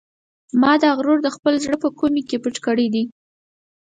ما 0.61 0.71
دا 0.83 0.89
غرور 0.97 1.17
د 1.23 1.27
خپل 1.35 1.53
زړه 1.65 1.77
په 1.83 1.89
کومې 1.99 2.21
کې 2.29 2.37
پټ 2.43 2.55
کړی 2.65 2.87
دی. 2.93 3.03